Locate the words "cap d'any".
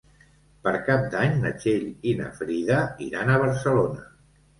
0.85-1.35